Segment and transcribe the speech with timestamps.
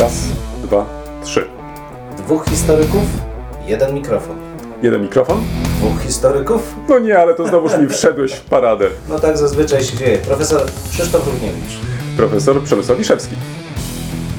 [0.00, 0.12] Raz,
[0.62, 0.86] dwa,
[1.24, 1.46] trzy.
[2.18, 3.02] Dwóch historyków,
[3.66, 4.36] jeden mikrofon.
[4.82, 5.40] Jeden mikrofon?
[5.78, 6.74] Dwóch historyków?
[6.88, 8.86] No nie, ale to znowuż mi wszedłeś w paradę.
[9.08, 10.18] No tak zazwyczaj się dzieje.
[10.18, 11.76] Profesor Krzysztof Równiewicz.
[12.16, 13.34] Profesor Przemysław Wiszewski.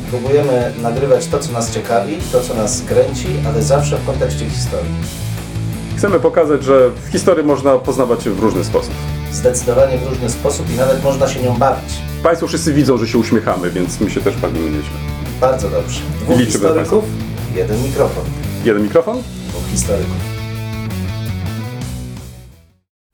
[0.09, 4.92] Próbujemy nagrywać to, co nas ciekawi, to, co nas kręci, ale zawsze w kontekście historii.
[5.97, 8.94] Chcemy pokazać, że w historii można poznawać się w różny sposób.
[9.31, 11.94] Zdecydowanie w różny sposób i nawet można się nią bawić.
[12.24, 15.17] Państwo wszyscy widzą, że się uśmiechamy, więc my się też bawimy nieźle.
[15.42, 16.02] Bardzo dobrze.
[16.02, 17.03] Dwóch Liczymy historyków,
[17.55, 18.23] jeden mikrofon.
[18.66, 19.23] Jeden mikrofon?
[19.48, 20.16] Dwóch historyków.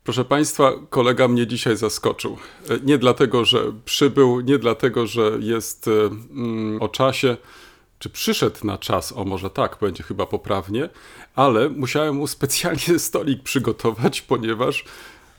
[0.03, 2.38] Proszę Państwa, kolega mnie dzisiaj zaskoczył.
[2.83, 7.38] Nie dlatego, że przybył, nie dlatego, że jest mm, o czasie,
[7.99, 10.89] czy przyszedł na czas, o może tak, będzie chyba poprawnie,
[11.35, 14.85] ale musiałem mu specjalnie stolik przygotować, ponieważ,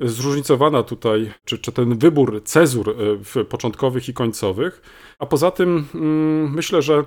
[0.00, 4.82] e, zróżnicowana tutaj, czy, czy ten wybór cezur e, w początkowych i końcowych.
[5.18, 7.04] A poza tym mm, myślę, że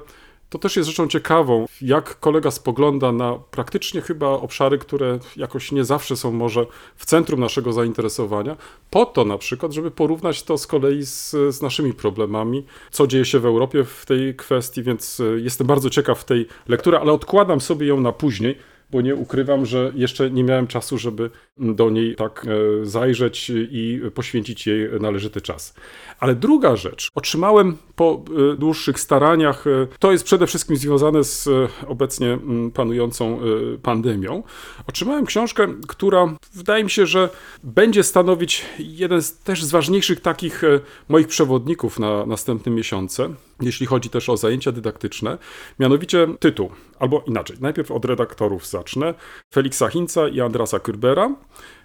[0.51, 5.85] to też jest rzeczą ciekawą, jak kolega spogląda na praktycznie chyba obszary, które jakoś nie
[5.85, 8.57] zawsze są może w centrum naszego zainteresowania,
[8.89, 13.25] po to na przykład, żeby porównać to z kolei z, z naszymi problemami, co dzieje
[13.25, 17.61] się w Europie w tej kwestii, więc e, jestem bardzo ciekaw tej lektury, ale odkładam
[17.61, 18.57] sobie ją na później,
[18.91, 24.01] bo nie ukrywam, że jeszcze nie miałem czasu, żeby do niej tak e, zajrzeć i
[24.13, 25.73] poświęcić jej należyty czas.
[26.19, 28.23] Ale druga rzecz, otrzymałem po
[28.53, 31.49] e, dłuższych staraniach, e, to jest przede wszystkim związane z
[31.87, 32.37] obecnie
[32.73, 33.39] panującą
[33.83, 34.43] pandemią.
[34.87, 37.29] Otrzymałem książkę, która wydaje mi się, że
[37.63, 40.61] będzie stanowić jeden z też z ważniejszych takich
[41.09, 43.29] moich przewodników na następne miesiące,
[43.61, 45.37] jeśli chodzi też o zajęcia dydaktyczne.
[45.79, 49.13] Mianowicie tytuł, albo inaczej, najpierw od redaktorów zacznę,
[49.53, 51.35] Feliksa Hinca i Andrasa Kürbera.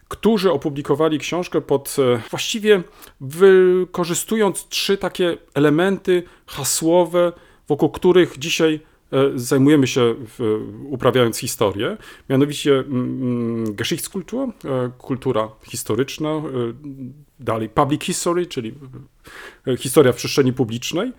[0.08, 2.82] którzy opublikowali książkę pod e, właściwie
[3.20, 7.32] wykorzystując trzy takie elementy hasłowe,
[7.68, 8.80] wokół których dzisiaj
[9.34, 10.14] zajmujemy się
[10.84, 11.96] uprawiając historię,
[12.30, 16.42] mianowicie mm, Geschichtskultur, e, kultura historyczna, e,
[17.40, 18.74] dalej public history, czyli
[19.66, 21.12] e, historia w przestrzeni publicznej.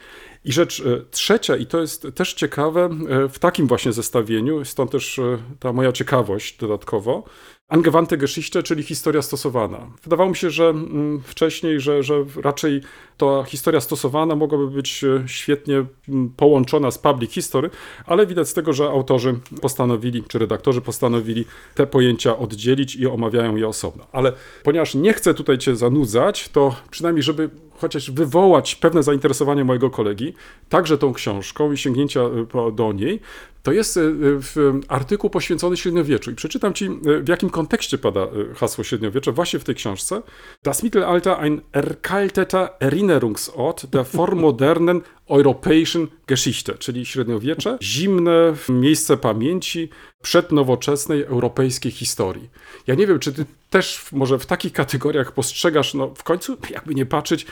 [0.45, 4.92] I rzecz e, trzecia, i to jest też ciekawe e, w takim właśnie zestawieniu, stąd
[4.92, 7.24] też e, ta moja ciekawość dodatkowo,
[7.69, 9.88] Angewandte Geschichte, czyli historia stosowana.
[10.04, 12.81] Wydawało mi się, że mm, wcześniej, że, że raczej
[13.18, 17.69] ta historia stosowana mogłaby być e, świetnie mm, połączona z public history,
[18.06, 23.56] ale widać z tego, że autorzy postanowili, czy redaktorzy postanowili te pojęcia oddzielić i omawiają
[23.56, 24.08] je osobno.
[24.12, 29.89] Ale ponieważ nie chcę tutaj Cię zanudzać, to przynajmniej, żeby chociaż wywołać pewne zainteresowanie mojego
[29.89, 30.33] kolegi,
[30.69, 33.19] także tą książką i sięgnięcia e, do niej,
[33.63, 36.31] to jest e, w- artykuł poświęcony średniowieczu.
[36.31, 36.89] I przeczytam Ci, e,
[37.21, 40.21] w jakim kontekście pada e, hasło średniowiecze właśnie w tej książce.
[40.63, 49.89] Das Mittelalter ein erkalteter Erinnerungsort der vormodernen europäischen Geschichte, czyli średniowiecze, zimne miejsce pamięci
[50.21, 52.50] przednowoczesnej europejskiej historii.
[52.88, 53.45] Ja nie wiem, czy ty
[53.77, 57.45] też może w takich kategoriach postrzegasz, no w końcu, jakby nie patrzeć,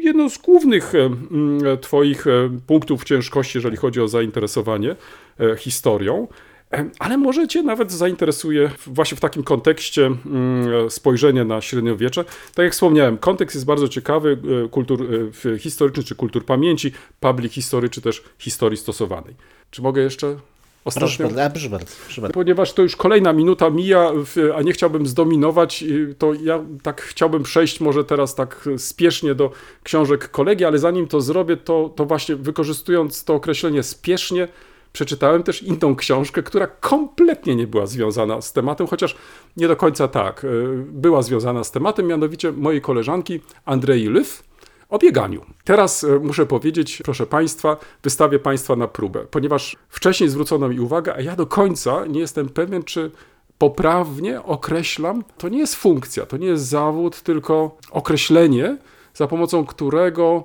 [0.00, 2.30] jedno z głównych e, mm, twoich e,
[2.66, 4.96] punktów ciężkości, jeżeli chodzi o zainteresowanie
[5.40, 6.28] e, historią.
[6.72, 12.24] E, Ale może Cię nawet zainteresuje właśnie w takim kontekście mm, spojrzenie na średniowiecze.
[12.54, 15.06] Tak jak wspomniałem, kontekst jest bardzo ciekawy, e, kultur
[15.54, 19.34] e, historyczny, czy kultur pamięci, public history, czy też historii stosowanej.
[19.70, 20.36] Czy mogę jeszcze
[20.84, 21.28] ostatnio?
[21.28, 22.34] bardzo, proszę bardzo, proszę bardzo.
[22.34, 24.12] Ponieważ to już kolejna minuta mija,
[24.56, 29.50] a nie chciałbym zdominować, y, to ja tak chciałbym przejść może teraz tak spiesznie do
[29.82, 34.48] książek kolegi, ale zanim to zrobię, to, to właśnie wykorzystując to określenie spiesznie,
[34.92, 39.16] przeczytałem też inną książkę, która kompletnie nie była związana z tematem, chociaż
[39.56, 40.44] nie do końca tak.
[40.44, 40.48] y,
[40.88, 44.51] Była związana z tematem, mianowicie mojej koleżanki Andrei Lyf,
[44.92, 45.44] o bieganiu.
[45.64, 51.14] Teraz e, muszę powiedzieć, proszę Państwa, wystawię Państwa na próbę, ponieważ wcześniej zwrócono mi uwagę,
[51.14, 53.10] a ja do końca nie jestem pewien, czy
[53.58, 58.76] poprawnie określam, to nie jest funkcja, to nie jest zawód, tylko określenie,
[59.14, 60.44] za pomocą którego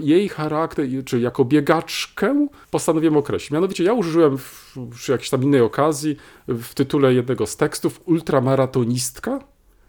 [0.00, 3.50] jej charakter, czy jako biegaczkę postanowiłem określić.
[3.50, 6.16] Mianowicie ja użyłem w, przy jakiejś tam innej okazji
[6.48, 9.40] w tytule jednego z tekstów ultramaratonistka,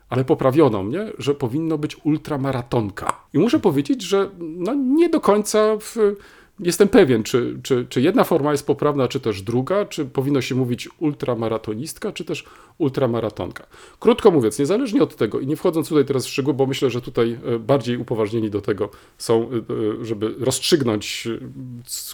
[0.10, 3.14] ale poprawiono mnie, że powinno być ultramaratonka.
[3.34, 5.96] I muszę powiedzieć, że no nie do końca w,
[6.60, 10.56] jestem pewien, czy, czy, czy jedna forma jest poprawna, czy też druga, czy powinno się
[10.56, 12.46] mówić ultramaratonistka, czy też
[12.78, 13.66] ultramaratonka.
[14.00, 17.02] Krótko mówiąc, niezależnie od tego, i nie wchodząc tutaj teraz w szczegóły, bo myślę, że
[17.02, 19.56] tutaj e, bardziej upoważnieni do tego są, e,
[20.02, 21.28] e, żeby rozstrzygnąć,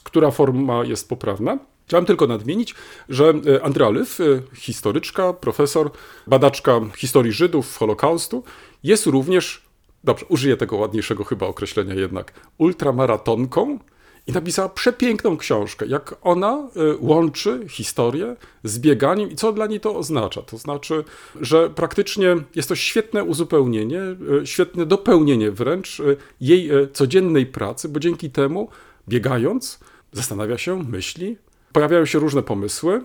[0.04, 1.60] która forma jest poprawna.
[1.94, 2.76] Chciałem tylko nadmienić,
[3.10, 4.24] że e, Andrea Lyf, e,
[4.56, 5.92] historyczka, profesor,
[6.28, 8.44] badaczka historii Żydów, Holokaustu,
[8.84, 9.62] jest również,
[10.04, 13.80] dobrze, użyję tego ładniejszego chyba określenia jednak, ultramaratonką
[14.28, 16.70] i napisała przepiękną książkę, jak ona e,
[17.00, 20.42] łączy historię z bieganiem i co dla niej to oznacza.
[20.42, 21.04] To znaczy,
[21.42, 24.02] że praktycznie jest to świetne uzupełnienie,
[24.46, 26.02] świetne dopełnienie wręcz
[26.42, 28.70] jej codziennej pracy, bo dzięki temu
[29.08, 29.80] biegając
[30.14, 31.38] zastanawia się, myśli,
[31.74, 33.02] pojawiają się różne pomysły,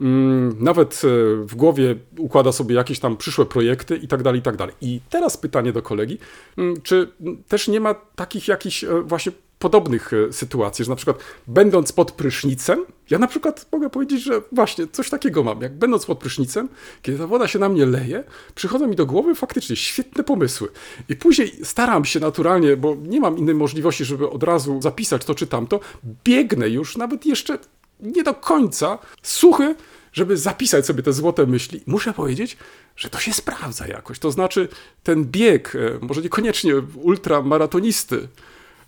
[0.00, 4.42] mm, nawet e, w głowie układa sobie jakieś tam przyszłe projekty i tak dalej, i
[4.42, 4.74] tak dalej.
[4.80, 6.18] I teraz pytanie do kolegi,
[6.58, 7.12] mm, czy
[7.48, 9.32] też nie ma takich jakichś e, właśnie
[9.62, 14.42] podobnych e, sytuacji, że na przykład będąc pod prysznicem, ja na przykład mogę powiedzieć, że
[14.52, 16.68] właśnie coś takiego mam, jak będąc pod prysznicem,
[17.02, 18.24] kiedy ta woda się na mnie leje,
[18.54, 20.68] przychodzą mi do głowy faktycznie świetne pomysły.
[21.08, 25.34] I później staram się naturalnie, bo nie mam innej możliwości, żeby od razu zapisać to
[25.34, 25.80] czy tamto,
[26.24, 27.58] biegnę już nawet jeszcze
[28.02, 29.74] nie do końca suchy,
[30.12, 31.80] żeby zapisać sobie te złote myśli.
[31.86, 32.56] Muszę powiedzieć,
[32.96, 34.18] że to się sprawdza jakoś.
[34.18, 34.68] To znaczy,
[35.02, 38.28] ten bieg, e, może niekoniecznie ultramaratonisty,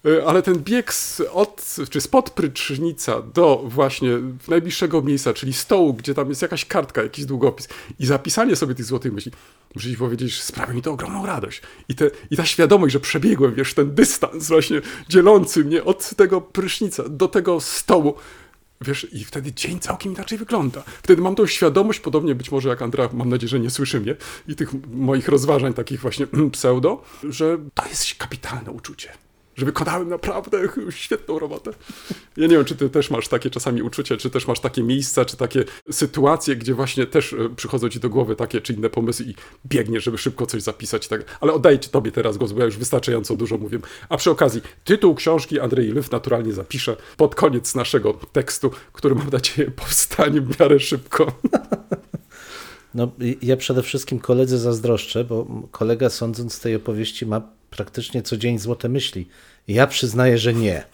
[0.04, 4.10] e, ale ten bieg z, od, czy spod prycznica do właśnie
[4.48, 7.68] najbliższego miejsca, czyli stołu, gdzie tam jest jakaś kartka, jakiś długopis
[7.98, 9.32] i zapisanie sobie tych złotych myśli,
[9.74, 11.62] muszę ci powiedzieć, że sprawia mi to ogromną radość.
[11.88, 16.40] I, te, I ta świadomość, że przebiegłem, wiesz, ten dystans właśnie dzielący mnie od tego
[16.40, 18.14] prysznica do tego stołu,
[18.84, 20.82] Wiesz, i wtedy dzień całkiem inaczej wygląda.
[21.02, 24.16] Wtedy mam tą świadomość, podobnie być może jak Andrea, mam nadzieję, że nie słyszy mnie
[24.48, 29.23] i tych moich rozważań takich właśnie pseudo, że to jest kapitalne uczucie.
[29.56, 30.58] Że wykonałem naprawdę
[30.90, 31.70] świetną robotę.
[32.36, 35.24] Ja nie wiem, czy ty też masz takie czasami uczucie, czy też masz takie miejsca,
[35.24, 39.26] czy takie sytuacje, gdzie właśnie też e, przychodzą ci do głowy takie czy inne pomysły
[39.26, 39.34] i
[39.66, 41.08] biegniesz, żeby szybko coś zapisać.
[41.08, 41.38] Tak.
[41.40, 43.78] Ale oddaję ci tobie teraz głos, bo ja już wystarczająco dużo mówię.
[44.08, 49.30] A przy okazji, tytuł książki Andrzej Lyf naturalnie zapiszę pod koniec naszego tekstu, który mam
[49.30, 51.32] nadzieję powstanie w miarę szybko.
[52.94, 57.42] No, ja przede wszystkim koledze zazdroszczę, bo kolega sądząc z tej opowieści ma
[57.76, 59.28] praktycznie co dzień złote myśli.
[59.68, 60.84] Ja przyznaję, że nie.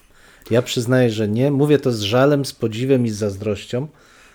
[0.50, 1.50] Ja przyznaję, że nie.
[1.50, 3.88] Mówię to z żalem, z podziwem i z zazdrością,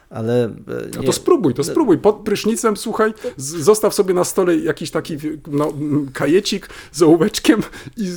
[0.09, 0.51] ale e,
[0.95, 1.97] No nie, to spróbuj, to spróbuj.
[1.97, 5.73] Pod prysznicem, słuchaj, zostaw sobie na stole jakiś taki no,
[6.13, 7.61] kajecik z ołóweczkiem
[7.97, 8.09] i,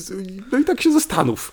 [0.53, 1.53] no i tak się zastanów.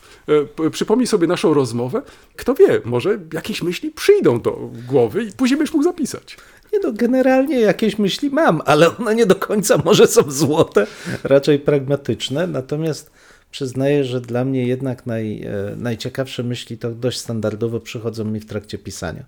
[0.65, 2.01] E, Przypomnij sobie naszą rozmowę.
[2.35, 6.37] Kto wie, może jakieś myśli przyjdą do głowy i później będziesz mógł zapisać.
[6.73, 10.87] Nie no, generalnie jakieś myśli mam, ale one nie do końca może są złote,
[11.23, 12.47] raczej pragmatyczne.
[12.47, 13.11] Natomiast
[13.51, 18.45] przyznaję, że dla mnie jednak naj, e, najciekawsze myśli to dość standardowo przychodzą mi w
[18.45, 19.25] trakcie pisania.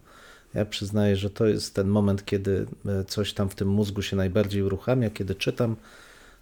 [0.53, 4.15] Ja przyznaję, że to jest ten moment, kiedy e, coś tam w tym mózgu się
[4.15, 5.75] najbardziej uruchamia, kiedy czytam.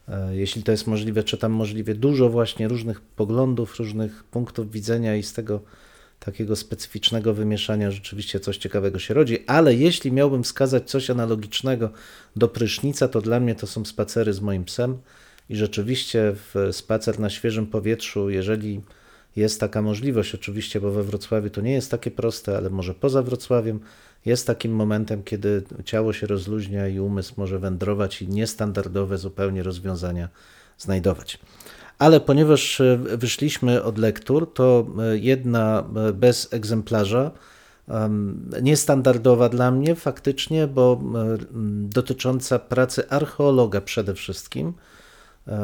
[0.07, 5.23] E, Jeśli to jest możliwe, czytam możliwie dużo właśnie różnych poglądów, różnych punktów widzenia i
[5.23, 5.59] z tego
[6.25, 11.89] takiego specyficznego wymieszania rzeczywiście coś ciekawego się rodzi, ale jeśli miałbym wskazać coś analogicznego
[12.35, 14.97] do prysznica, to dla mnie to są spacery z moim psem
[15.49, 18.81] i rzeczywiście w spacer na świeżym powietrzu, jeżeli
[19.35, 23.21] jest taka możliwość, oczywiście, bo we Wrocławiu to nie jest takie proste, ale może poza
[23.23, 23.79] Wrocławiem
[24.25, 30.29] jest takim momentem, kiedy ciało się rozluźnia i umysł może wędrować i niestandardowe zupełnie rozwiązania
[30.77, 31.39] znajdować.
[31.99, 37.31] Ale ponieważ e, wyszliśmy od lektur, to e, jedna e, bez egzemplarza,
[37.87, 41.01] em, niestandardowa dla mnie faktycznie, bo
[41.81, 44.73] dotycząca pracy archeologa przede wszystkim,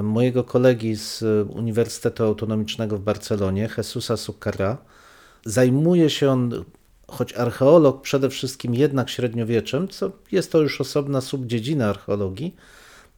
[0.04, 4.78] mojego kolegi z Uniwersytetu Autonomicznego w Barcelonie, Jesusa Sucara.
[5.46, 6.64] Zajmuje się on,
[7.08, 12.56] choć archeolog, przede wszystkim jednak średniowieczem, co jest to już osobna subdziedzina archeologii,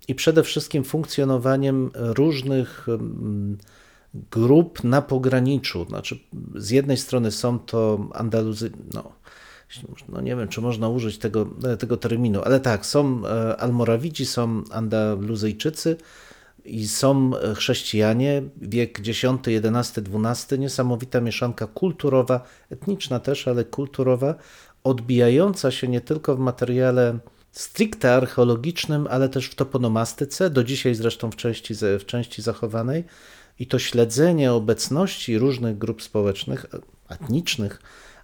[0.08, 3.58] i przede wszystkim funkcjonowaniem różnych mm,
[4.32, 5.86] grup na pograniczu.
[5.90, 6.20] Znaczy,
[6.56, 9.12] z jednej strony są to Andaluzy, no,
[10.10, 11.48] no nie wiem, czy można użyć tego,
[11.80, 15.98] tego terminu, ale tak, są e, Almorawici, są Andaluzyjczycy
[16.66, 24.36] i są e, chrześcijanie, wiek X, XI, XII, niesamowita mieszanka kulturowa, etniczna też, ale kulturowa,
[24.84, 27.20] odbijająca się nie tylko w materiale
[27.54, 33.04] stricte archeologicznym, ale też w toponomastyce, do dzisiaj zresztą w części, w części zachowanej.
[33.60, 36.66] I to śledzenie obecności różnych grup społecznych,
[37.10, 37.82] etnicznych,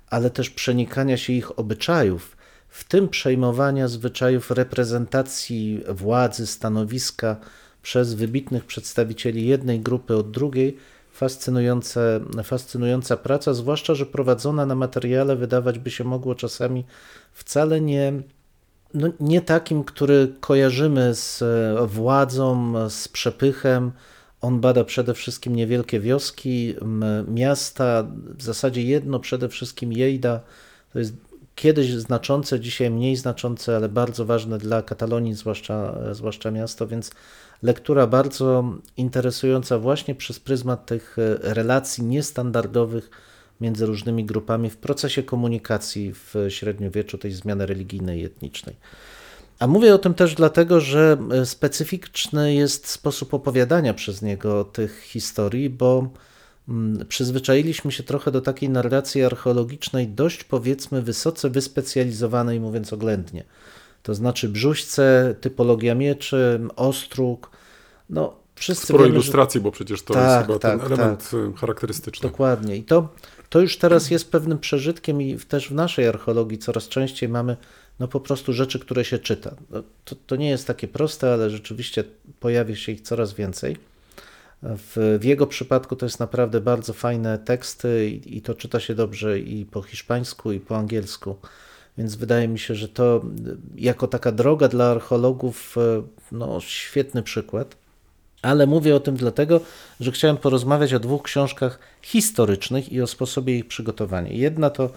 [0.10, 2.38] ale też przenikania się ich obyczajów,
[2.70, 7.38] w tym przejmowania zwyczajów reprezentacji władzy, stanowiska
[7.82, 10.78] przez wybitnych przedstawicieli jednej grupy od drugiej,
[11.12, 16.86] fascynujące, fascynująca praca, zwłaszcza, że prowadzona na materiale wydawać by się mogło czasami
[17.34, 18.14] wcale nie,
[18.94, 23.92] no, nie takim, który kojarzymy z e, władzą, z przepychem.
[24.42, 26.76] On bada przede wszystkim niewielkie wioski,
[27.28, 30.40] miasta, w zasadzie jedno przede wszystkim Jejda.
[30.94, 31.14] To jest
[31.56, 37.12] kiedyś znaczące, dzisiaj mniej znaczące, ale bardzo ważne dla Katalonii, zwłaszcza, zwłaszcza miasto, więc
[37.64, 38.64] lektura bardzo
[38.98, 43.10] interesująca właśnie przez pryzmat tych e, relacji niestandardowych
[43.62, 48.76] między różnymi grupami w procesie komunikacji w średniowieczu, tej zmiany religijnej i etnicznej.
[49.60, 55.02] A mówię o tym też dlatego, że e, specyficzny jest sposób opowiadania przez niego tych
[55.02, 56.10] historii, bo
[56.70, 63.44] mm, przyzwyczailiśmy się trochę do takiej narracji archeologicznej, dość powiedzmy wysoce wyspecjalizowanej, mówiąc oględnie.
[64.04, 67.52] To znaczy brzuźce, typologia mieczy, ostróg.
[68.10, 71.32] No, wszyscy Sporo wiemy, że- ilustracji, bo przecież to Tak, jest chyba tak, ten element
[71.34, 72.30] y, charakterystyczny.
[72.30, 72.76] Dokładnie.
[72.78, 73.10] I to,
[73.50, 77.58] to już teraz jest pewnym przeżytkiem i też w naszej archeologii coraz częściej mamy
[78.00, 79.56] no po prostu rzeczy, które się czyta.
[79.70, 82.04] No, To, to nie jest takie proste, ale rzeczywiście
[82.40, 83.78] pojawia się ich coraz więcej.
[84.64, 88.96] W, w jego przypadku to jest naprawdę bardzo fajne teksty i, i to czyta się
[88.96, 91.36] dobrze i po hiszpańsku, i po angielsku.
[91.98, 97.24] Więc wydaje mi się, że to y, jako taka droga dla archeologów, y, no świetny
[97.24, 97.76] przykład.
[98.42, 99.60] Ale mówię o tym dlatego,
[100.00, 104.32] że chciałem porozmawiać o dwóch książkach historycznych i o sposobie ich przygotowania.
[104.32, 104.90] Jedna to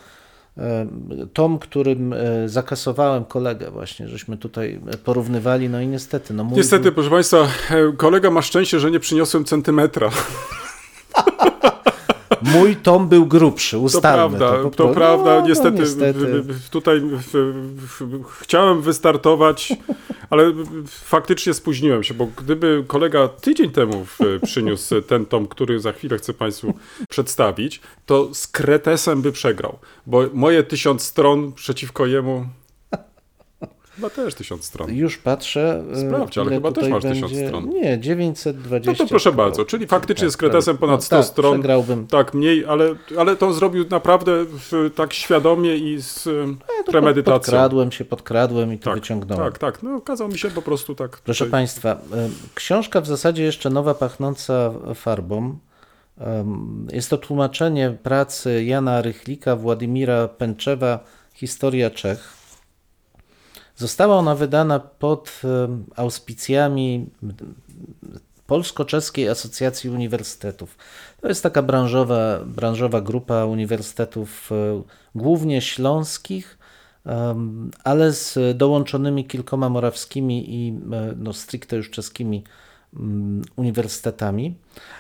[0.59, 0.87] e,
[1.33, 6.93] tom, którym e, zakasowałem kolegę właśnie, żeśmy tutaj porównywali, no i niestety, no mój Niestety,
[6.93, 7.49] proszę Państwa, e,
[7.97, 10.11] kolega ma szczęście, że nie przyniosłem centymetra.
[12.45, 14.95] mój tom był grubszy, To ustalmy prawda, po to, prostu.
[14.95, 15.41] prawda.
[15.41, 16.45] No, niestety, no, niestety.
[16.71, 17.33] tutaj w,
[17.77, 19.73] w, chciałem wystartować,
[20.31, 20.53] ale
[20.87, 24.07] faktycznie spóźniłem się, bo gdyby kolega tydzień temu
[24.45, 26.75] przyniósł ten tom, który za chwilę chcę Państwu
[27.09, 32.47] przedstawić, to z Kretesem by przegrał, bo moje tysiąc stron przeciwko jemu
[33.95, 34.95] Chyba też tysiąc stron.
[34.95, 35.85] Już patrzę.
[35.93, 37.47] e, Sprawdź, ale chyba też masz tysiąc będzie.
[37.49, 37.69] stron.
[37.71, 38.93] Nie, 920.
[38.93, 39.45] No to proszę około.
[39.45, 40.81] bardzo, czyli faktycznie Tak, z kretesem prawie.
[40.91, 41.53] ponad No 100 tak, stron.
[41.55, 42.07] przegrałbym.
[42.07, 46.85] Tak, mniej, ale, ale to zrobił naprawdę w, tak świadomie i z e, No to
[46.85, 47.39] pod- premedytacją.
[47.41, 49.45] Podkradłem się, podkradłem i to tak, wyciągnąłem.
[49.53, 49.83] tak, tak.
[49.83, 51.19] No, okazał mi się po prostu tak.
[51.25, 51.97] Proszę tutaj- Państwa, e,
[52.55, 55.59] książka w zasadzie jeszcze nowa, pachnąca farbą.
[56.93, 60.99] Jest to tłumaczenie pracy Jana Rychlika, Władimira Pęczewa,
[61.35, 62.42] Historia Czech.
[63.77, 65.43] Została ona wydana pod
[65.97, 67.07] auspicjami
[68.53, 70.77] Polsko-Czeskiej Asocjacji Uniwersytetów.
[71.21, 74.83] To jest taka branżowa, branżowa grupa uniwersytetów, e,
[75.15, 76.59] głównie śląskich,
[77.85, 82.45] ale z dołączonymi kilkoma morawskimi i e, no, stricte już czeskimi
[82.97, 84.55] mm, uniwersytetami.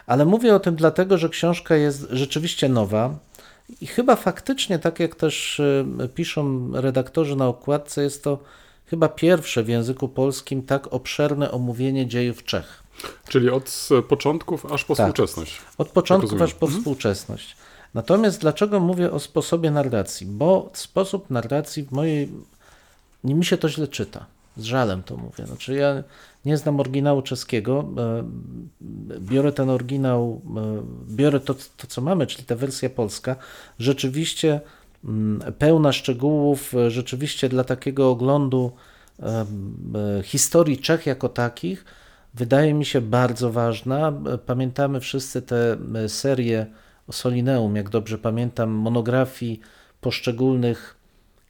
[0.07, 3.19] Ale mówię o tym dlatego, że książka jest rzeczywiście nowa
[3.81, 5.62] i chyba faktycznie, tak jak też
[6.14, 8.38] piszą redaktorzy na okładce, jest to
[8.93, 12.83] chyba pierwsze w języku polskim tak obszerne omówienie dziejów Czech.
[13.29, 15.07] Czyli od początków aż po Tak.
[15.07, 15.61] współczesność.
[15.79, 16.43] Od rozumiem.
[16.43, 17.57] aż po współczesność.
[17.95, 20.27] Natomiast dlaczego mówię o sposobie narracji?
[20.27, 22.29] Bo sposób narracji w mojej.
[23.25, 24.27] Nie mi się to źle czyta.
[24.57, 25.47] Z żalem to mówię.
[25.47, 26.03] Znaczy ja
[26.45, 27.85] nie znam oryginału czeskiego.
[27.99, 28.25] e,
[29.21, 30.83] Biorę ten oryginał, e,
[31.15, 33.37] biorę to, to co mamy, czyli ta wersja polska.
[33.79, 34.61] Rzeczywiście
[35.59, 38.73] pełna szczegółów, e, rzeczywiście dla takiego oglądu
[39.23, 39.47] e,
[40.18, 41.85] e, historii Czech jako takich,
[42.35, 44.12] wydaje mi się bardzo ważna.
[44.47, 46.66] Pamiętamy wszyscy te e, serie
[47.06, 49.61] o Solineum, jak dobrze pamiętam, monografii
[50.00, 51.01] poszczególnych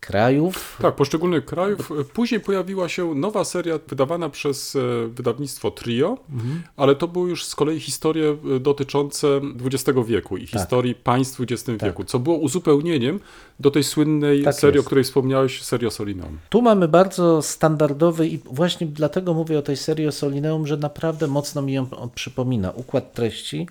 [0.06, 0.78] krajów.
[0.82, 1.90] Tak, poszczególnych krajów.
[2.14, 4.78] Później pojawiła się nowa seria wydawana przez e,
[5.08, 6.62] wydawnictwo Trio, Mhm.
[6.76, 10.42] ale to były już z kolei historie e, dotyczące XX wieku Tak.
[10.44, 13.20] i historii państw w XX wieku, co było uzupełnieniem
[13.60, 14.86] do tej słynnej Tak serii, jest.
[14.86, 16.38] o której wspomniałeś, serii o Solineum.
[16.48, 21.26] Tu mamy bardzo standardowy i właśnie dlatego mówię o tej serii o Solineum, że naprawdę
[21.26, 22.70] mocno mi ją przypomina.
[22.70, 23.68] Układ treści,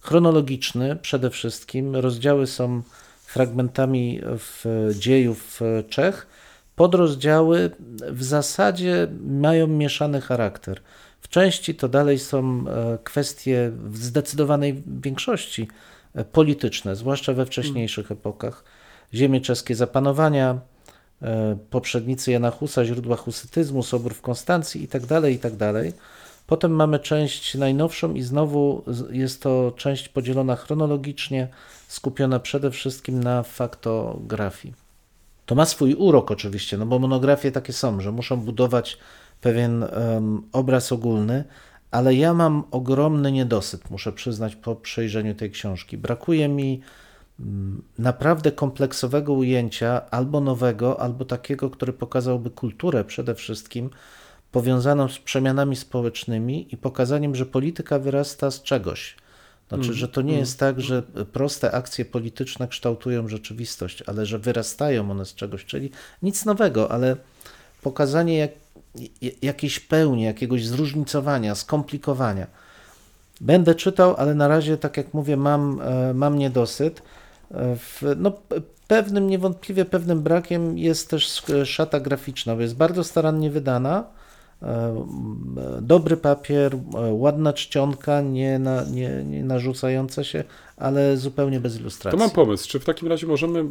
[0.00, 1.96] chronologiczny przede wszystkim.
[1.96, 2.82] Rozdziały są
[3.32, 4.64] fragmentami w
[4.98, 6.26] dziejów Czech.
[6.76, 7.70] Podrozdziały
[8.08, 10.80] w zasadzie mają mieszany charakter.
[11.20, 15.68] W części to dalej są e, kwestie w zdecydowanej większości
[16.14, 18.64] e, polityczne, zwłaszcza we wcześniejszych epokach.
[19.14, 20.60] Ziemie czeskie zapanowania,
[21.22, 25.72] e, poprzednicy Jana Husa, źródła husytyzmu, Sobór w Konstancji itd., itd.
[26.52, 31.48] Potem mamy część najnowszą i znowu jest to część podzielona chronologicznie,
[31.88, 34.74] skupiona przede wszystkim na faktografii.
[35.46, 38.98] To ma swój urok oczywiście, no bo monografie takie są, że muszą budować
[39.40, 41.44] pewien em, obraz ogólny,
[41.90, 45.98] ale ja mam ogromny niedosyt, muszę przyznać, po przejrzeniu tej książki.
[45.98, 46.80] Brakuje mi
[47.40, 53.90] mm, naprawdę kompleksowego ujęcia, albo nowego, albo takiego, który pokazałby kulturę przede wszystkim,
[54.52, 59.16] powiązaną z przemianami społecznymi i pokazaniem, że polityka wyrasta z czegoś.
[59.68, 65.10] Znaczy, że to nie jest tak, że proste akcje polityczne kształtują rzeczywistość, ale że wyrastają
[65.10, 65.90] one z czegoś, czyli
[66.22, 67.16] nic nowego, ale
[67.82, 68.50] pokazanie jak,
[69.42, 72.46] jakiejś pełni, jakiegoś zróżnicowania, skomplikowania.
[73.40, 77.02] Będę czytał, ale na razie, tak jak mówię, mam, e, mam niedosyt.
[77.50, 78.32] E, W, no,
[78.88, 84.04] pewnym, niewątpliwie pewnym brakiem jest też sk- szata graficzna, bo jest bardzo starannie wydana.
[84.62, 86.78] E, m, Dobry papier, e,
[87.12, 90.44] ładna czcionka, nie, na, nie, nie narzucająca się,
[90.76, 92.18] ale zupełnie bez To ilustracji.
[92.18, 93.64] mam pomysł, czy w takim razie możemy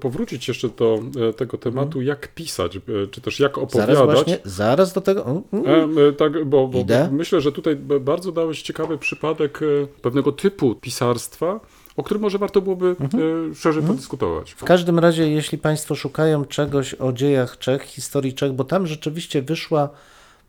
[0.00, 3.70] powrócić jeszcze do e, tego tematu, jak pisać, e, czy też jak Mhm.
[3.70, 4.16] Zaraz opowiadać.
[4.24, 5.24] właśnie, zaraz do tego.
[5.26, 5.98] mm, mm.
[5.98, 10.74] E, e, tak, bo, bo myślę, że tutaj bardzo dałeś ciekawy przypadek e, pewnego typu
[10.74, 11.60] pisarstwa,
[11.96, 13.22] o którym może warto byłoby Mhm.
[13.50, 14.52] e, szerzej podyskutować.
[14.52, 19.42] W każdym razie, jeśli Państwo szukają czegoś o dziejach Czech, historii Czech, bo tam rzeczywiście
[19.42, 19.88] wyszła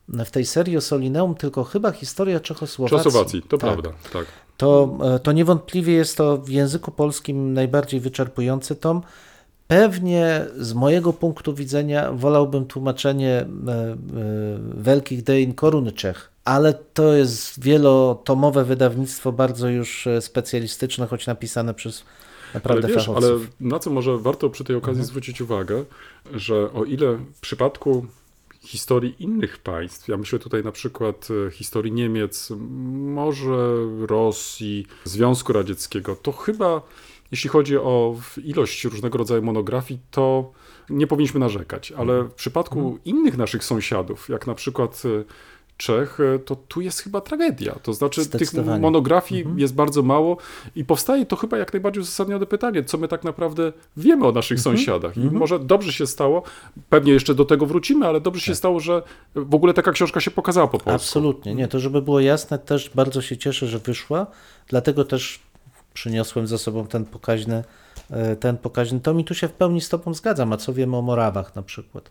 [0.08, 2.98] w tej serii o Solineum tylko chyba historia Czechosłowacji.
[2.98, 3.60] Czechosłowacji, to Tak.
[3.60, 4.26] prawda, tak.
[4.56, 9.02] To, e, to niewątpliwie jest to w języku polskim najbardziej wyczerpujący tom.
[9.68, 13.96] Pewnie z mojego punktu widzenia wolałbym tłumaczenie e, e,
[14.76, 22.04] Wielkich Dein Koruny Czech, ale to jest wielotomowe wydawnictwo, bardzo już specjalistyczne, choć napisane przez
[22.52, 23.28] Ale naprawdę wiesz, ale
[23.60, 25.84] na co może warto przy tej okazji zwrócić uwagę,
[26.32, 28.06] że o ile w przypadku
[28.64, 32.52] historii innych państw, ja myślę tutaj na przykład e, historii Niemiec,
[32.90, 36.82] może Rosji, Związku Radzieckiego, to chyba
[37.30, 40.52] jeśli chodzi o ilość różnego rodzaju monografii, to
[40.90, 45.24] nie powinniśmy narzekać, ale w przypadku innych naszych sąsiadów, jak na przykład e,
[45.84, 47.74] Czech, e, to tu jest chyba tragedia.
[47.82, 49.58] To znaczy tych monografii Mhm.
[49.58, 50.36] jest bardzo mało
[50.76, 54.58] i powstaje to chyba jak najbardziej uzasadnione pytanie, co my tak naprawdę wiemy o naszych
[54.58, 54.76] Mhm.
[54.76, 55.16] sąsiadach.
[55.16, 56.42] I może dobrze się stało,
[56.88, 58.46] pewnie jeszcze do tego wrócimy, ale dobrze Tak.
[58.46, 59.02] się stało, że
[59.34, 60.90] w ogóle taka książka się pokazała po polsku.
[60.90, 64.26] Absolutnie, nie, to żeby było jasne, też bardzo się cieszę, że wyszła,
[64.68, 65.40] dlatego też
[65.94, 67.64] przyniosłem ze sobą ten pokaźny,
[68.10, 70.96] e, ten pokaźny tom i tu się w pełni z Tobą zgadzam, a co wiemy
[70.96, 72.10] o Morawach na przykład,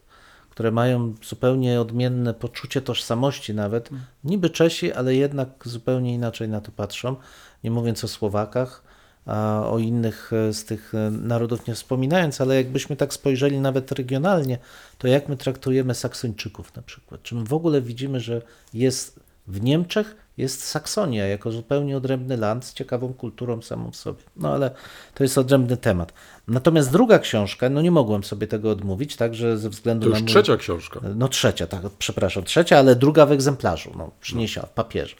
[0.54, 3.90] które mają zupełnie odmienne poczucie tożsamości nawet,
[4.24, 7.16] niby Czesi, ale jednak zupełnie inaczej na to patrzą,
[7.64, 8.84] nie mówiąc o Słowakach,
[9.26, 13.92] a o innych e, z tych e, narodów nie wspominając, ale jakbyśmy tak spojrzeli nawet
[13.92, 14.58] regionalnie,
[14.98, 17.24] to jak my traktujemy Saksończyków na przykład?
[17.24, 18.42] Czy my w ogóle widzimy, że
[18.74, 24.24] jest w Niemczech jest Saksonia jako zupełnie odrębny land z ciekawą kulturą samą w sobie.
[24.36, 24.72] No ale
[25.14, 26.14] to jest odrębny temat.
[26.48, 30.22] Natomiast druga książka, no nie mogłem sobie tego odmówić, także ze względu To na już
[30.22, 30.30] mój...
[30.30, 31.00] trzecia książka.
[31.16, 35.16] No trzecia, tak, przepraszam, trzecia, ale druga w egzemplarzu, no przyniesiona w papierze.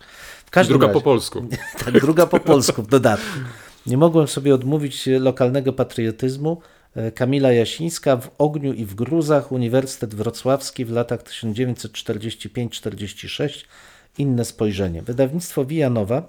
[0.46, 1.48] W każdym Druga razie, po polsku.
[1.86, 3.40] tak, druga po polsku w dodatku.
[3.86, 6.62] Nie mogłem sobie odmówić lokalnego patriotyzmu.
[6.96, 13.66] E, Kamila Jasińska w Ogniu i w Gruzach, Uniwersytet Wrocławski w latach 1945-46.
[14.18, 15.02] Inne spojrzenie.
[15.02, 16.24] Wydawnictwo Wijanowa.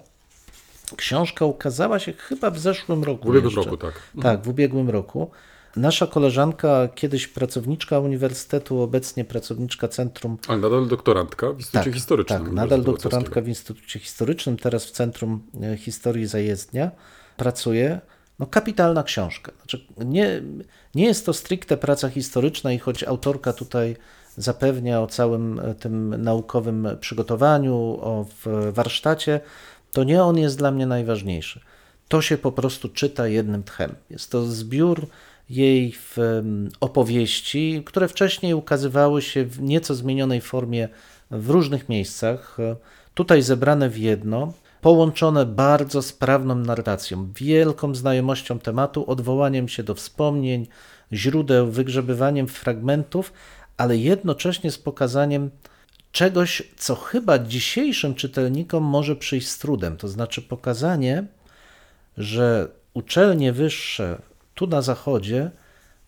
[0.96, 3.24] Książka ukazała się chyba w zeszłym roku.
[3.24, 3.70] W ubiegłym jeszcze.
[3.70, 4.02] roku, tak.
[4.22, 5.30] Tak, w ubiegłym roku.
[5.76, 12.44] Nasza koleżanka, kiedyś pracowniczka uniwersytetu, obecnie pracowniczka Centrum Ale nadal doktorantka w Instytucie Historycznym.
[12.44, 16.90] tak, nadal doktorantka w Instytucie Historycznym, teraz w Centrum e, Historii Zajezdnia
[17.36, 18.00] pracuje.
[18.38, 19.52] No kapitalna książka.
[19.56, 20.42] Znaczy, nie,
[20.94, 23.96] nie jest to stricte praca historyczna i choć autorka tutaj
[24.36, 28.26] zapewnia o całym e, tym naukowym przygotowaniu, o
[28.72, 29.40] warsztacie,
[29.92, 31.60] to nie on jest dla mnie najważniejszy.
[32.08, 33.94] To się po prostu czyta jednym tchem.
[34.10, 35.06] Jest to zbiór
[35.50, 35.94] jej
[36.80, 40.88] opowieści, które wcześniej ukazywały się w nieco zmienionej formie
[41.30, 42.56] w różnych miejscach.
[43.14, 50.66] Tutaj zebrane w jedno, połączone bardzo sprawną narracją, wielką znajomością tematu, odwołaniem się do wspomnień,
[51.12, 53.32] źródeł, wygrzebywaniem fragmentów,
[53.76, 55.50] ale jednocześnie z pokazaniem
[56.12, 61.24] czegoś, co chyba dzisiejszym czytelnikom może przyjść z trudem, to znaczy pokazanie,
[62.18, 64.22] że uczelnie wyższe
[64.54, 65.50] tu na zachodzie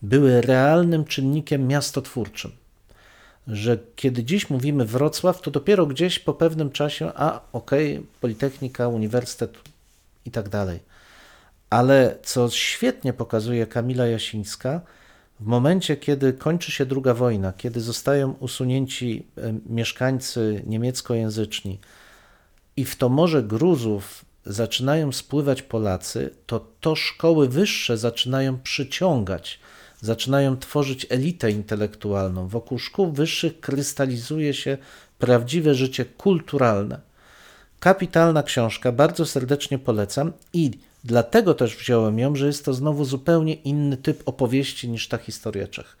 [0.01, 2.51] były realnym czynnikiem miastotwórczym.
[3.47, 9.57] Że kiedy dziś mówimy Wrocław, to dopiero gdzieś po pewnym czasie, a okej, Politechnika, Uniwersytet
[10.25, 10.79] i tak dalej.
[11.69, 14.81] Ale co świetnie pokazuje Kamila Jasińska,
[15.39, 21.79] w momencie, kiedy kończy się druga wojna, kiedy zostają usunięci e, mieszkańcy niemieckojęzyczni
[22.77, 29.59] i w to morze Gruzów zaczynają spływać Polacy, to to szkoły wyższe zaczynają przyciągać,
[30.01, 32.47] zaczynają tworzyć elitę intelektualną.
[32.47, 34.77] Wokół szkół wyższych krystalizuje się
[35.19, 36.99] prawdziwe życie kulturalne.
[37.79, 40.71] Kapitalna książka, bardzo serdecznie polecam i
[41.03, 45.67] dlatego też wziąłem ją, że jest to znowu zupełnie inny typ opowieści niż ta historia
[45.67, 45.97] Czech.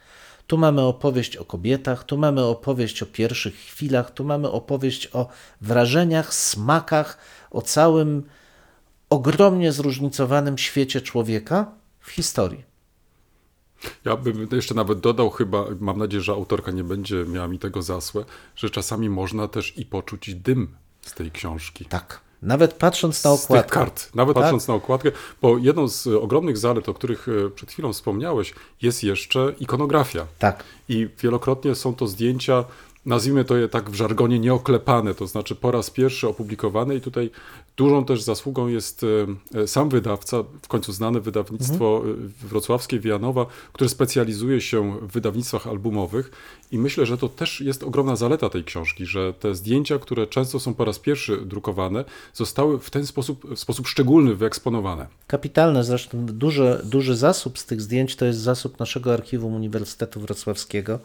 [0.47, 5.27] Tu mamy opowieść o kobietach, tu mamy opowieść o pierwszych chwilach, tu mamy opowieść o
[5.61, 7.17] wrażeniach, smakach,
[7.51, 8.23] o całym
[9.09, 12.63] ogromnie zróżnicowanym świecie człowieka w historii.
[14.05, 17.81] Ja bym jeszcze nawet dodał chyba, mam nadzieję, że autorka nie będzie miała mi tego
[17.81, 21.85] za złe, że czasami można też i poczuć dym z tej książki.
[21.85, 22.26] Tak.
[22.41, 23.69] Nawet patrząc na okładkę.
[23.69, 24.43] kart, nawet Tak.
[24.43, 29.03] patrząc na okładkę, bo jedną z ogromnych zalet, o których e, przed chwilą wspomniałeś, jest
[29.03, 30.25] jeszcze ikonografia.
[30.39, 30.63] Tak.
[30.89, 32.63] I wielokrotnie są to zdjęcia,
[33.07, 37.29] nazwijmy to je tak w żargonie, nieoklepane, to znaczy po raz pierwszy opublikowane i tutaj
[37.77, 39.05] dużą też zasługą jest
[39.53, 45.11] e, e, sam wydawca, w końcu znane wydawnictwo e, wrocławskie Wianowa, które specjalizuje się w
[45.11, 46.31] wydawnictwach albumowych
[46.71, 50.59] i myślę, że to też jest ogromna zaleta tej książki, że te zdjęcia, które często
[50.59, 55.07] są po raz pierwszy drukowane, zostały w ten sposób, w sposób szczególny wyeksponowane.
[55.27, 60.99] Kapitalne, zresztą duży, duży zasób z tych zdjęć to jest zasób naszego archiwum Uniwersytetu Wrocławskiego.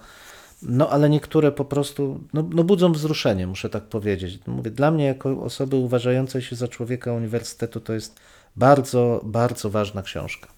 [0.62, 4.38] No ale niektóre po prostu no, no budzą wzruszenie, muszę tak powiedzieć.
[4.46, 8.20] Mówię, dla mnie jako osoby uważającej się za człowieka uniwersytetu to jest
[8.56, 10.48] bardzo, bardzo ważna książka.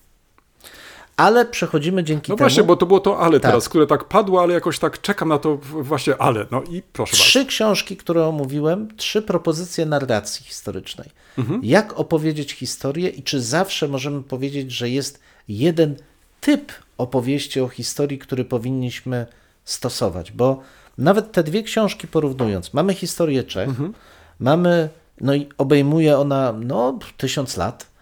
[1.17, 2.45] Ale przechodzimy dzięki No temu.
[2.49, 3.51] właśnie, bo to było to ale Tak.
[3.51, 6.47] teraz, które tak padło, ale jakoś tak czekam na to właśnie ale.
[6.51, 7.25] No i proszę bardzo.
[7.25, 11.09] Trzy książki, które omówiłem, trzy propozycje narracji historycznej.
[11.39, 11.61] Mhm.
[11.65, 15.97] Jak opowiedzieć historię i czy zawsze możemy powiedzieć, że jest jeden
[16.41, 19.27] typ opowieści o historii, który powinniśmy
[19.65, 20.33] stosować?
[20.33, 20.61] Bo
[20.99, 23.95] nawet te dwie książki porównując, mamy historię Czech, Mhm.
[24.39, 24.89] mamy,
[25.21, 27.95] no i obejmuje ona no, tysiąc lat.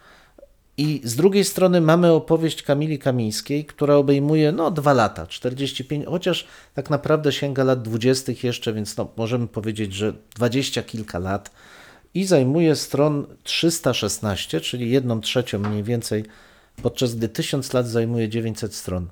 [0.76, 6.46] I z drugiej strony mamy opowieść Kamili Kamińskiej, która obejmuje no dwa lata, 45, chociaż
[6.74, 8.32] tak naprawdę sięga lat 20.
[8.42, 11.50] jeszcze, więc no, możemy powiedzieć, że dwadzieścia kilka lat
[12.14, 16.24] i zajmuje stron 316, czyli jedną trzecią mniej więcej,
[16.82, 19.08] podczas gdy 1000 lat zajmuje 900 stron.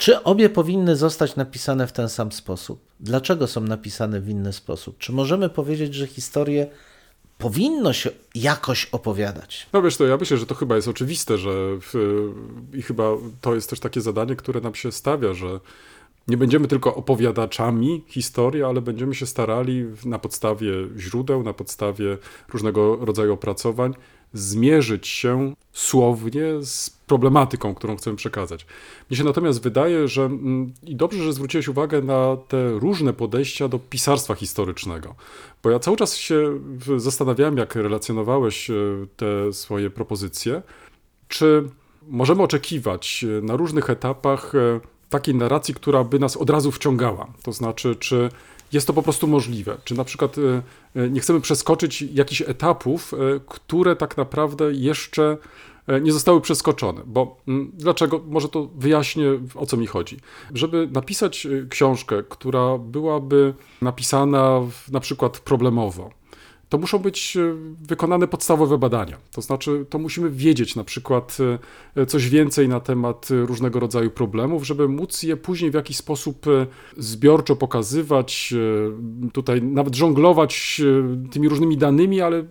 [0.00, 2.80] Czy obie powinny zostać napisane w ten sam sposób?
[3.00, 4.98] Dlaczego są napisane w inny sposób?
[4.98, 6.66] Czy możemy powiedzieć, że historię
[7.38, 9.66] powinno się jakoś opowiadać?
[9.72, 11.94] No wiesz to, ja myślę, że to chyba jest oczywiste, że w,
[12.74, 13.04] i chyba
[13.40, 15.60] to jest też takie zadanie, które nam się stawia, że
[16.28, 22.18] nie będziemy tylko opowiadaczami historii, ale będziemy się starali na podstawie źródeł, na podstawie
[22.52, 23.94] różnego rodzaju opracowań
[24.32, 28.66] zmierzyć się słownie z problematyką, którą chcemy przekazać.
[29.10, 33.68] Mnie się natomiast wydaje, że mm, i dobrze, że zwróciłeś uwagę na te różne podejścia
[33.68, 35.14] do pisarstwa historycznego,
[35.62, 36.60] bo ja cały czas się
[36.96, 38.74] zastanawiałem, jak relacjonowałeś e,
[39.16, 40.62] te swoje propozycje,
[41.28, 41.68] czy
[42.08, 47.26] możemy oczekiwać e, na różnych etapach e, takiej narracji, która by nas od razu wciągała?
[47.42, 48.28] To znaczy, czy
[48.72, 49.76] jest to po prostu możliwe?
[49.84, 50.62] Czy na przykład e,
[51.02, 55.36] e, nie chcemy przeskoczyć jakichś etapów, e, które tak naprawdę jeszcze
[56.02, 57.00] nie zostały przeskoczone?
[57.06, 58.20] Bo mm, dlaczego?
[58.28, 60.16] Może to wyjaśnię, o co mi chodzi.
[60.54, 66.10] Żeby napisać książkę, która byłaby napisana w- na przykład problemowo,
[66.70, 67.54] to muszą być e,
[67.86, 69.16] wykonane podstawowe badania.
[69.32, 71.38] To znaczy, to musimy wiedzieć na przykład
[71.96, 75.96] e, coś więcej na temat e, różnego rodzaju problemów, żeby móc je później w jakiś
[75.96, 78.54] sposób e, zbiorczo pokazywać,
[79.28, 80.80] e, tutaj nawet żonglować
[81.26, 82.44] e, tymi różnymi danymi, ale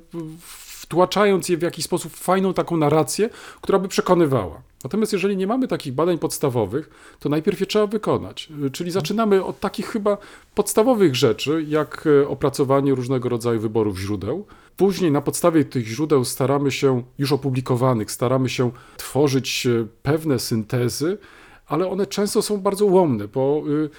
[0.90, 3.30] wtłaczając je w jakiś sposób w fajną taką narrację,
[3.62, 4.69] która by przekonywała.
[4.84, 6.90] Natomiast jeżeli nie mamy takich badań podstawowych,
[7.20, 8.50] to najpierw je trzeba wykonać.
[8.72, 10.18] Czyli zaczynamy od takich chyba
[10.56, 14.46] podstawowych rzeczy, jak e, opracowanie różnego rodzaju wyborów źródeł.
[14.78, 21.18] Później na podstawie tych źródeł staramy się, już opublikowanych, staramy się tworzyć e, pewne syntezy,
[21.68, 23.90] ale one często są bardzo łomne, bo y,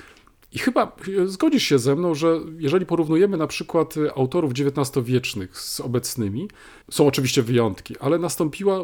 [0.53, 5.59] i chyba e, zgodzisz się ze mną, że jeżeli porównujemy na przykład e, autorów XIX-wiecznych
[5.59, 6.49] z obecnymi,
[6.91, 8.81] są oczywiście wyjątki, ale nastąpiła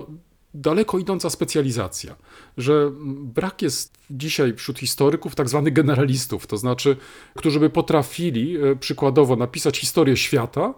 [0.56, 2.16] daleko idąca specjalizacja,
[2.58, 2.90] że
[3.22, 6.96] brak jest dzisiaj wśród historyków tak zwanych generalistów, to znaczy,
[7.34, 10.74] którzy by potrafili e, przykładowo napisać historię świata,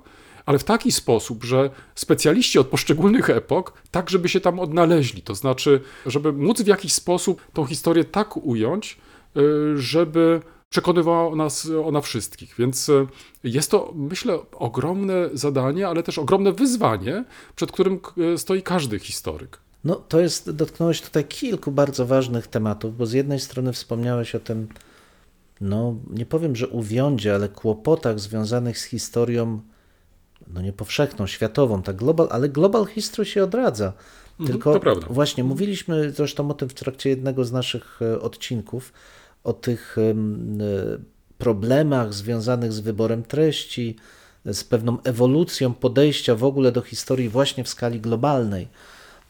[0.47, 5.35] ale w taki sposób, że specjaliści od poszczególnych epok, tak żeby się tam odnaleźli, to
[5.35, 8.99] znaczy, żeby móc w jakiś sposób tą historię tak ująć,
[9.37, 9.41] e,
[9.77, 12.55] żeby przekonywała nas ona wszystkich.
[12.59, 13.07] Więc e,
[13.45, 17.25] jest to, myślę, ogromne zadanie, ale też ogromne wyzwanie,
[17.57, 18.01] przed którym
[18.35, 19.68] e, stoi każdy historyk.
[19.88, 24.40] No, to jest, dotknąłeś tutaj kilku bardzo ważnych tematów, bo z jednej strony wspomniałeś o
[24.40, 24.68] tym,
[25.61, 29.61] no nie powiem, że uwiądzie, ale kłopotach związanych z historią,
[30.46, 33.92] no nie powszechną, światową, tak global, ale global history się odradza.
[34.46, 35.07] Tylko to prawda.
[35.11, 38.92] właśnie mówiliśmy zresztą o tym w trakcie jednego z naszych e, odcinków,
[39.44, 40.14] o tych e,
[41.38, 43.96] problemach związanych z wyborem treści,
[44.44, 48.68] z pewną ewolucją podejścia w ogóle do historii właśnie w skali globalnej.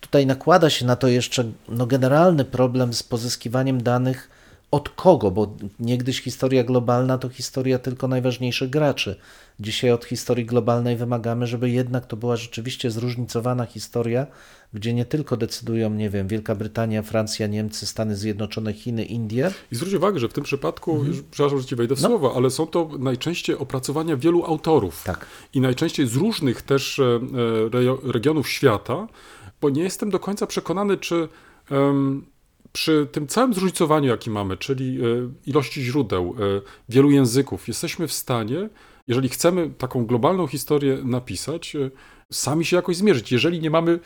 [0.00, 4.30] Tutaj nakłada się na to jeszcze no, generalny problem z pozyskiwaniem danych
[4.70, 9.16] od kogo, bo niegdyś historia globalna to historia tylko najważniejszych graczy.
[9.60, 14.26] Dzisiaj od historii globalnej wymagamy, żeby jednak to była rzeczywiście zróżnicowana historia,
[14.74, 19.50] gdzie nie tylko decydują, nie wiem, Wielka Brytania, Francja, Niemcy, Stany Zjednoczone, Chiny, Indie.
[19.72, 22.50] I zwróć uwagę, że w tym przypadku, już, przepraszam, że ci wejdę w słowo, ale
[22.50, 25.02] są to najczęściej opracowania wielu autorów.
[25.04, 25.26] Tak.
[25.54, 29.08] I najczęściej z różnych też e, e, regionów świata,
[29.60, 31.28] bo nie jestem do końca przekonany, czy
[32.72, 35.04] przy tym całym zróżnicowaniu, jaki mamy, czyli e,
[35.46, 38.68] ilości źródeł, e, wielu języków, jesteśmy w stanie,
[39.08, 41.90] jeżeli chcemy taką globalną historię napisać, e,
[42.32, 43.32] sami się jakoś zmierzyć.
[43.32, 43.98] Jeżeli nie mamy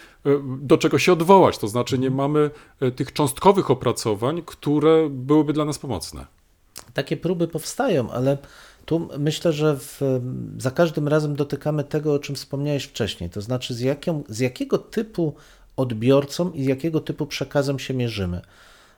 [0.58, 2.50] do czego się odwołać, to znaczy nie mamy
[2.96, 6.26] tych cząstkowych opracowań, które byłyby dla nas pomocne.
[6.94, 8.38] Takie próby powstają, ale
[8.85, 10.01] tu myślę, że w,
[10.59, 14.79] za każdym razem dotykamy tego, o czym wspomniałeś wcześniej, to znaczy z, jaką, z jakiego
[14.79, 15.35] typu
[15.77, 18.40] odbiorcą i z jakiego typu przekazem się mierzymy.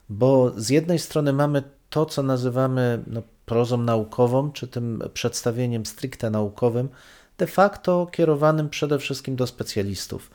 [0.09, 6.31] Bo z jednej strony mamy to, co nazywamy no, prozą naukową, czy tym przedstawieniem stricte
[6.31, 6.89] naukowym,
[7.39, 10.31] de facto kierowanym przede wszystkim do specjalistów.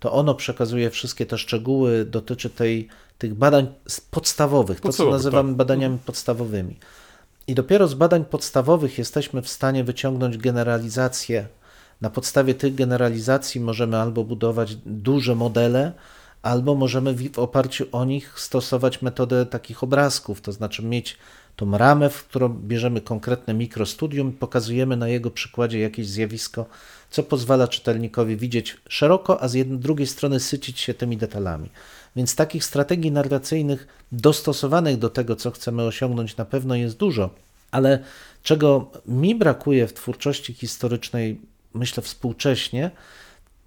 [0.00, 2.88] To ono przekazuje wszystkie te szczegóły, dotyczy tej,
[3.18, 3.66] tych badań
[4.10, 5.56] podstawowych, to co nazywamy tak.
[5.56, 6.76] badaniami podstawowymi.
[7.46, 11.46] I dopiero z badań podstawowych jesteśmy w stanie wyciągnąć generalizacje.
[12.00, 15.92] Na podstawie tych generalizacji możemy albo budować duże modele,
[16.42, 21.18] albo możemy w oparciu o nich stosować metodę takich obrazków, to znaczy mieć
[21.56, 26.66] tą ramę, w którą bierzemy konkretne mikrostudium pokazujemy na jego przykładzie jakieś zjawisko,
[27.10, 31.68] co pozwala czytelnikowi widzieć szeroko, a z jednej, drugiej strony sycić się tymi detalami.
[32.16, 37.30] Więc takich strategii narracyjnych dostosowanych do tego, co chcemy osiągnąć, na pewno jest dużo,
[37.70, 37.98] ale
[38.42, 41.40] czego mi brakuje w twórczości historycznej,
[41.74, 42.90] myślę współcześnie,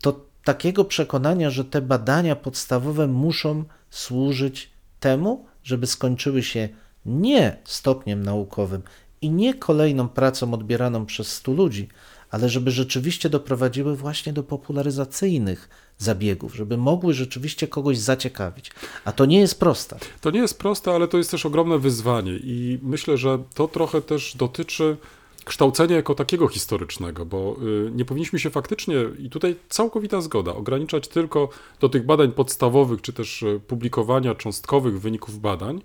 [0.01, 4.69] to takiego przekonania, że te badania podstawowe muszą służyć
[4.99, 6.69] temu, żeby skończyły się
[7.07, 8.81] nie stopniem naukowym
[9.21, 11.87] i nie kolejną pracą odbieraną przez 100 ludzi,
[12.31, 18.71] ale żeby rzeczywiście doprowadziły właśnie do popularyzacyjnych zabiegów, żeby mogły rzeczywiście kogoś zaciekawić.
[19.05, 19.97] A to nie jest proste.
[20.21, 24.01] To nie jest proste, ale to jest też ogromne wyzwanie i myślę, że to trochę
[24.01, 24.97] też dotyczy
[25.45, 27.55] kształcenia jako takiego historycznego, bo
[27.87, 33.01] y, nie powinniśmy się faktycznie, i tutaj całkowita zgoda, ograniczać tylko do tych badań podstawowych,
[33.01, 35.81] czy też y, publikowania cząstkowych wyników badań,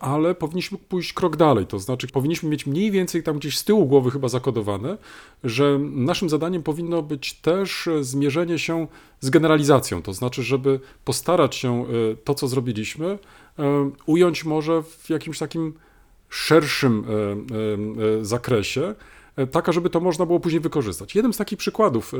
[0.00, 3.86] ale powinniśmy pójść krok dalej, to znaczy powinniśmy mieć mniej więcej tam gdzieś z tyłu
[3.86, 4.98] głowy chyba zakodowane,
[5.44, 8.86] że naszym zadaniem powinno być też y, zmierzenie się
[9.20, 11.84] z generalizacją, to znaczy, żeby postarać się
[12.24, 13.18] to, co zrobiliśmy,
[14.06, 15.74] ująć może w jakimś takim
[16.34, 18.94] szerszym e, e, zakresie, e,
[19.50, 21.14] taka, żeby to można było później wykorzystać.
[21.14, 22.12] Jeden z takich przykładów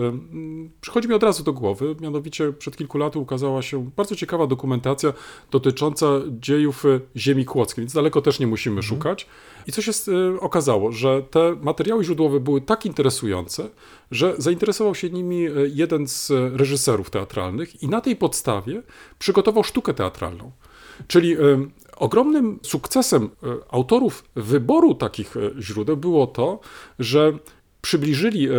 [0.81, 5.13] przychodzi mi od razu do głowy, mianowicie przed kilku laty ukazała się bardzo ciekawa dokumentacja
[5.51, 6.07] dotycząca
[6.41, 6.85] dziejów
[7.17, 8.89] ziemi kłodzkiej, więc daleko też nie musimy mhm.
[8.89, 9.27] szukać.
[9.67, 9.93] I co się
[10.41, 13.71] okazało, że te materiały źródłowe były tak interesujące,
[14.11, 18.83] że zainteresował się nimi jeden z reżyserów teatralnych i na tej podstawie
[19.19, 20.53] przygotował sztukę teatralną.
[21.07, 21.37] Czyli
[21.97, 26.61] Ogromnym sukcesem e, autorów wyboru takich e, źródeł było to,
[26.99, 27.33] że
[27.83, 28.53] przybliżyli e,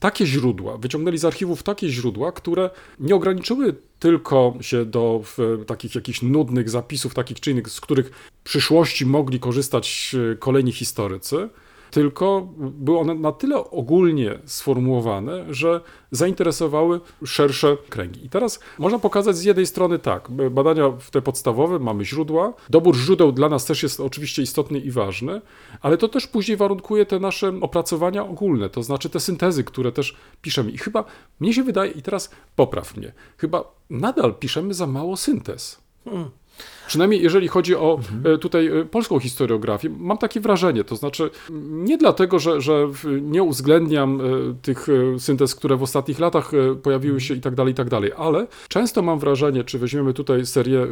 [0.00, 2.70] takie źródła, wyciągnęli z archiwów takie źródła, które
[3.00, 5.22] nie ograniczyły tylko się do
[5.66, 11.48] takich jakichś nudnych zapisów, takich czy innych, z których w przyszłości mogli korzystać kolejni historycy,
[11.90, 18.26] tylko były one na tyle ogólnie sformułowane, że zainteresowały szersze kręgi.
[18.26, 23.32] I teraz można pokazać z jednej strony tak, badania te podstawowe, mamy źródła, dobór źródeł
[23.32, 25.40] dla nas też jest oczywiście istotny i ważny,
[25.80, 30.16] ale to też później warunkuje te nasze opracowania ogólne, to znaczy te syntezy, które też
[30.42, 30.70] piszemy.
[30.70, 31.04] I chyba
[31.40, 35.80] mnie się wydaje, i teraz popraw mnie, chyba nadal piszemy za mało syntez.
[36.04, 36.30] Hmm.
[36.86, 38.38] Przynajmniej jeżeli chodzi o mhm.
[38.38, 41.30] tutaj e, polską historiografię, mam takie wrażenie, to znaczy
[41.70, 42.88] nie dlatego, że, że
[43.20, 44.24] nie uwzględniam e,
[44.62, 46.50] tych e, syntez, które w ostatnich latach
[46.82, 50.46] pojawiły się i tak dalej, i tak dalej, ale często mam wrażenie, czy weźmiemy tutaj
[50.46, 50.86] serię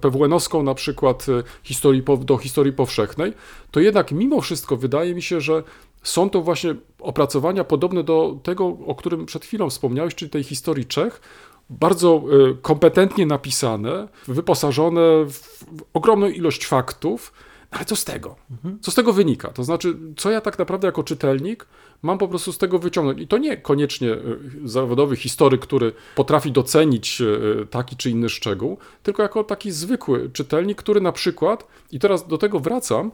[0.00, 1.26] PWN-owską na przykład
[1.62, 3.32] historii, do historii powszechnej,
[3.70, 5.62] to jednak mimo wszystko wydaje mi się, że
[6.02, 10.86] są to właśnie opracowania podobne do tego, o którym przed chwilą wspomniałeś, czyli tej historii
[10.86, 11.20] Czech,
[11.70, 15.00] bardzo y, kompetentnie napisane, wyposażone
[15.30, 17.32] w ogromną ilość faktów,
[17.70, 18.36] ale co z tego?
[18.80, 19.48] Co z tego wynika?
[19.48, 21.66] To znaczy, co ja tak naprawdę jako czytelnik
[22.02, 23.20] mam po prostu z tego wyciągnąć?
[23.20, 28.78] I to nie koniecznie y, zawodowy historyk, który potrafi docenić y, taki czy inny szczegół,
[29.02, 33.12] tylko jako taki zwykły czytelnik, który na przykład, i teraz do tego wracam,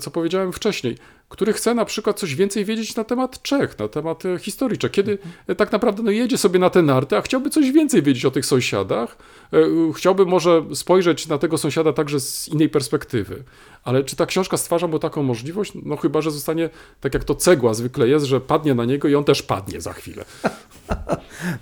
[0.00, 0.96] co powiedziałem wcześniej,
[1.28, 4.90] który chce na przykład coś więcej wiedzieć na temat Czech, na temat e, historii Czech,
[4.90, 8.24] kiedy e, tak naprawdę no, jedzie sobie na te narty, a chciałby coś więcej wiedzieć
[8.24, 9.16] o tych sąsiadach,
[9.52, 9.58] e,
[9.92, 13.42] chciałby może spojrzeć na tego sąsiada także z innej perspektywy.
[13.86, 15.72] Ale czy ta książka stwarza mu taką możliwość?
[15.84, 16.70] No chyba, że zostanie
[17.00, 19.92] tak jak to cegła zwykle jest, że padnie na niego i on też padnie za
[19.92, 20.24] chwilę.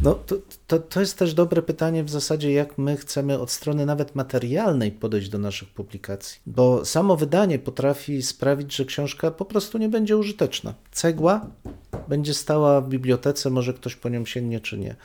[0.00, 3.86] No to, to, to jest też dobre pytanie w zasadzie, jak my chcemy od strony
[3.86, 6.40] nawet materialnej podejść do naszych publikacji.
[6.46, 10.74] Bo samo wydanie potrafi sprawić, że książka po prostu nie będzie użyteczna.
[10.92, 11.46] Cegła
[12.08, 14.96] będzie stała w bibliotece, może ktoś po nią sięgnie czy nie.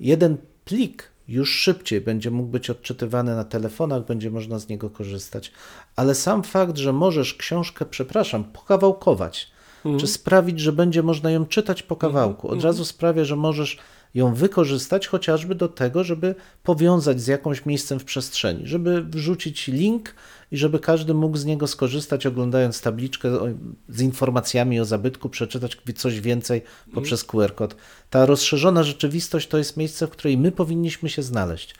[0.00, 5.52] Jeden plik już szybciej będzie mógł być odczytywany na telefonach, będzie można z niego korzystać.
[5.96, 9.50] Ale sam fakt, że możesz książkę, przepraszam, pokawałkować,
[9.84, 10.00] mhm.
[10.00, 12.68] czy sprawić, że będzie można ją czytać po kawałku, od mhm.
[12.68, 13.78] razu sprawia, że możesz
[14.14, 20.14] ją wykorzystać chociażby do tego, żeby powiązać z jakimś miejscem w przestrzeni, żeby wrzucić link
[20.52, 23.56] i żeby każdy mógł z niego skorzystać, oglądając tabliczkę
[23.88, 26.62] z informacjami o zabytku, przeczytać coś więcej
[26.94, 27.76] poprzez QR kod.
[28.10, 31.74] Ta rozszerzona rzeczywistość to jest miejsce, w której my powinniśmy się znaleźć.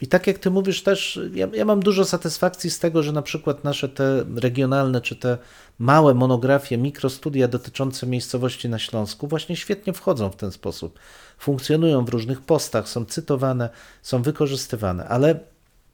[0.00, 3.22] I tak jak ty mówisz też, ja, ja, mam dużo satysfakcji z tego, że na
[3.22, 5.38] przykład nasze te regionalne czy te
[5.78, 10.98] małe monografie, mikrostudia dotyczące miejscowości na Śląsku właśnie świetnie wchodzą w ten sposób.
[11.38, 13.70] Funkcjonują w różnych postach, są cytowane,
[14.02, 15.08] są wykorzystywane.
[15.08, 15.40] Ale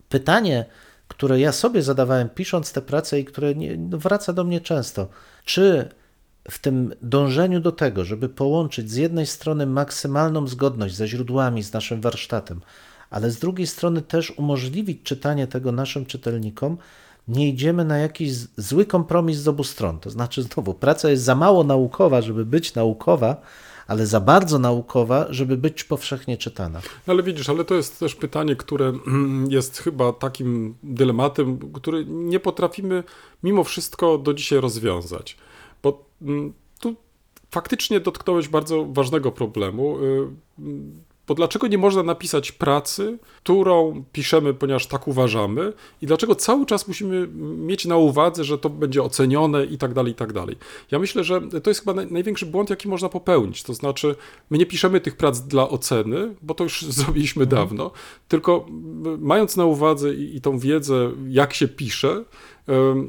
[0.08, 0.64] pytanie,
[1.08, 5.08] które ja sobie zadawałem pisząc tę pracę i które nie, no wraca do mnie często,
[5.44, 5.88] czy
[6.50, 11.72] w tym dążeniu do tego, żeby połączyć z jednej strony maksymalną zgodność ze źródłami, z
[11.72, 12.60] naszym warsztatem,
[13.14, 16.76] ale z drugiej strony też umożliwić czytanie tego naszym czytelnikom,
[17.28, 19.98] nie idziemy na jakiś zły kompromis z obu stron.
[19.98, 23.36] To znaczy, znowu, praca jest za mało naukowa, żeby być naukowa,
[23.86, 26.80] ale za bardzo naukowa, żeby być powszechnie czytana.
[27.06, 32.04] No ale widzisz, ale to jest też pytanie, które mm, jest chyba takim dylematem, który
[32.06, 33.04] nie potrafimy
[33.42, 35.36] mimo wszystko do dzisiaj rozwiązać.
[35.82, 36.96] Bo mm, tu
[37.50, 39.98] faktycznie dotknąłeś bardzo ważnego problemu.
[41.26, 45.72] Bo dlaczego nie można napisać pracy, którą piszemy, ponieważ tak uważamy,
[46.02, 50.12] i dlaczego cały czas musimy mieć na uwadze, że to będzie ocenione i tak dalej,
[50.12, 50.56] i tak dalej.
[50.90, 53.62] Ja myślę, że to jest chyba naj- największy błąd, jaki można popełnić.
[53.62, 54.14] To znaczy,
[54.50, 57.90] my nie piszemy tych prac dla oceny, bo to już zrobiliśmy dawno,
[58.28, 58.66] tylko
[59.18, 62.24] mając na uwadze i, i tą wiedzę, jak się pisze,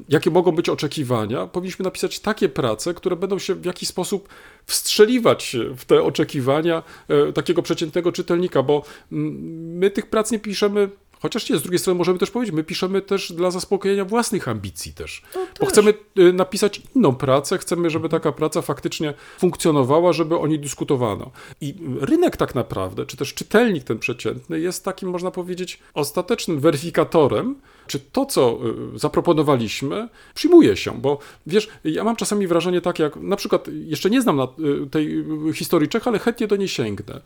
[0.10, 4.30] jakie mogą być oczekiwania, powinniśmy napisać takie prace, które będą się w jakiś sposób
[4.66, 9.34] wstrzeliwać w te oczekiwania e, takiego przeciętnego czytelnika, bo mm,
[9.78, 10.90] my tych prac nie piszemy.
[11.22, 14.94] Chociaż nie, z drugiej strony możemy też powiedzieć, my piszemy też dla zaspokojenia własnych ambicji
[14.94, 15.22] też.
[15.60, 20.60] Bo chcemy y, napisać inną pracę, chcemy, żeby taka praca faktycznie funkcjonowała, żeby o niej
[20.60, 21.32] dyskutowano.
[21.62, 27.56] I rynek tak naprawdę, czy też czytelnik ten przeciętny jest takim, można powiedzieć, ostatecznym weryfikatorem,
[27.88, 28.60] czy to, co
[28.96, 31.02] y, zaproponowaliśmy, przyjmuje się.
[31.02, 34.90] Bo wiesz, ja mam czasami wrażenie takie, jak na przykład, jeszcze nie znam na, y,
[34.90, 35.20] tej
[35.50, 37.22] y, historii Czech, ale chętnie do niej sięgnę.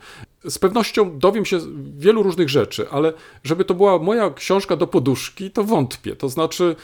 [0.48, 1.58] Z pewnością dowiem się
[1.98, 3.12] wielu różnych rzeczy, ale
[3.44, 6.16] żeby to była moja książka do poduszki, to wątpię.
[6.16, 6.76] To znaczy,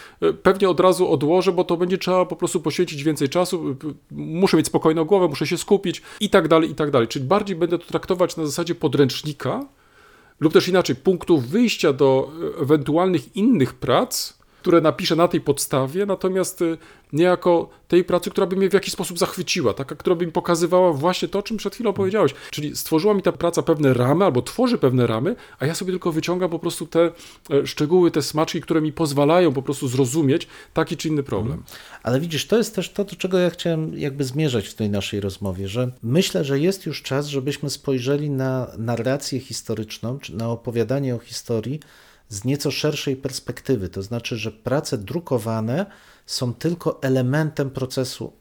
[0.42, 3.76] pewnie od razu odłożę, bo to będzie trzeba po prostu poświęcić więcej czasu.
[4.10, 7.08] Muszę mieć spokojną głowę, muszę się skupić i tak dalej, i tak dalej.
[7.08, 9.64] Czyli bardziej będę to traktować na zasadzie podręcznika,
[10.40, 14.32] lub też inaczej, punktów wyjścia do e, ewentualnych innych prac,
[14.66, 16.78] które napiszę na tej podstawie, natomiast y,
[17.12, 20.32] nie jako tej pracy, która by mnie w jakiś sposób zachwyciła, taka, która by mi
[20.32, 22.34] pokazywała właśnie to, o czym przed chwilą powiedziałeś.
[22.50, 26.12] Czyli stworzyła mi ta praca pewne ramy, albo tworzy pewne ramy, a ja sobie tylko
[26.12, 27.10] wyciągam po prostu te
[27.50, 31.62] e, szczegóły, te smaczki, które mi pozwalają po prostu zrozumieć taki czy inny problem.
[32.02, 35.20] Ale widzisz, to jest też to, do czego ja chciałem jakby zmierzać w tej naszej
[35.20, 41.14] rozmowie, że myślę, że jest już czas, żebyśmy spojrzeli na narrację historyczną, czy na opowiadanie
[41.14, 41.80] o historii
[42.28, 43.88] z nieco szerszej perspektywy.
[43.88, 45.86] To znaczy, że prace drukowane
[46.26, 48.32] są tylko elementem procesu.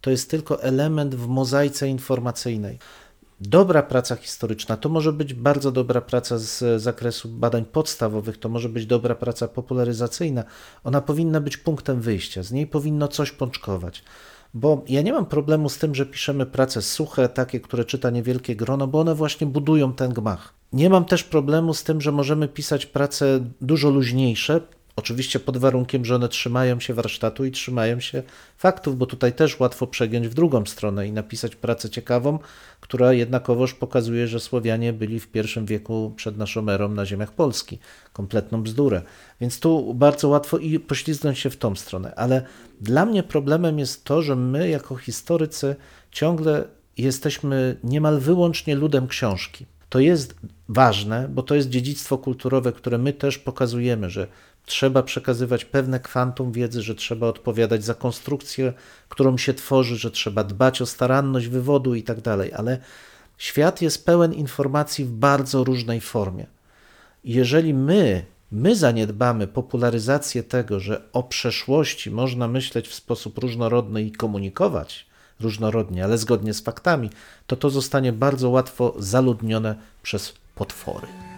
[0.00, 2.78] To jest tylko element w mozaice informacyjnej.
[3.40, 8.68] Dobra praca historyczna to może być bardzo dobra praca z zakresu badań podstawowych, to może
[8.68, 10.44] być dobra praca popularyzacyjna.
[10.84, 14.04] Ona powinna być punktem wyjścia, z niej powinno coś pączkować.
[14.54, 18.56] Bo ja nie mam problemu z tym, że piszemy prace suche, takie, które czyta niewielkie
[18.56, 20.54] grono, bo one właśnie budują ten gmach.
[20.72, 24.60] Nie mam też problemu z tym, że możemy pisać prace dużo luźniejsze,
[24.96, 28.22] Oczywiście pod warunkiem, że one trzymają się warsztatu i trzymają się
[28.58, 32.38] faktów, bo tutaj też łatwo przegiąć w drugą stronę i napisać pracę ciekawą,
[32.80, 37.78] która jednakowoż pokazuje, że Słowianie byli w I wieku przed naszą erą na ziemiach Polski.
[38.12, 39.02] Kompletną bzdurę.
[39.40, 42.14] Więc tu bardzo łatwo i poślizgnąć się w tą stronę.
[42.14, 42.46] Ale
[42.80, 45.76] dla mnie problemem jest to, że my jako historycy
[46.10, 46.64] ciągle
[46.98, 49.66] jesteśmy niemal wyłącznie ludem książki.
[49.88, 50.34] To jest
[50.68, 54.26] ważne, bo to jest dziedzictwo kulturowe, które my też pokazujemy, że
[54.66, 58.72] trzeba przekazywać pewne kwantum wiedzy, że trzeba odpowiadać za konstrukcję,
[59.08, 62.78] którą się tworzy, że trzeba dbać o staranność wywodu i tak dalej, ale
[63.38, 66.46] świat jest pełen informacji w bardzo różnej formie.
[67.24, 74.12] Jeżeli my, my zaniedbamy popularyzację tego, że o przeszłości można myśleć w sposób różnorodny i
[74.12, 75.06] komunikować
[75.40, 77.10] różnorodnie, ale zgodnie z faktami,
[77.46, 81.31] to to zostanie bardzo łatwo zaludnione przez potwory.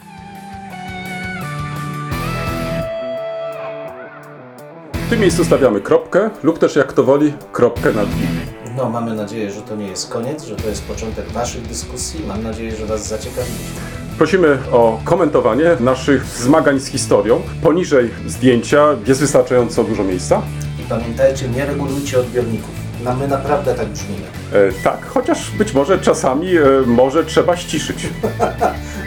[5.07, 8.75] W tym miejscu stawiamy kropkę, lub też jak kto woli, kropkę nad i.
[8.77, 12.21] No, mamy nadzieję, że to nie jest koniec, że to jest początek Waszych dyskusji.
[12.27, 13.81] Mam nadzieję, że Was zaciekawiliśmy.
[14.19, 17.43] Prosimy o komentowanie naszych zmagań z historią.
[17.63, 20.43] Poniżej zdjęcia jest wystarczająco dużo miejsca.
[20.81, 22.75] I pamiętajcie, nie regulujcie odbiorników.
[23.05, 24.27] No, my naprawdę tak brzmimy.
[24.55, 27.99] E, tak, chociaż być może czasami e, może trzeba ściszyć.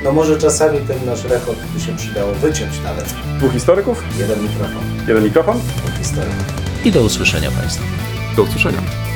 [0.03, 3.13] No może czasami ten nasz rekord by się przydało wyciąć nawet.
[3.37, 5.59] Dwóch historyków, Jeden mikrofon, jeden mikrofon.
[5.77, 6.45] dwóch historyków.
[6.85, 7.83] I do usłyszenia Państwu.
[8.35, 9.06] Do usłyszenia.